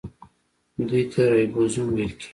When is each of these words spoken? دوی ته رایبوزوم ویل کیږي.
دوی 0.89 1.03
ته 1.11 1.21
رایبوزوم 1.31 1.87
ویل 1.95 2.11
کیږي. 2.19 2.27